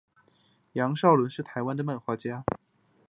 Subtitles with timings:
[0.73, 2.43] 杨邵伦是台湾的漫画家。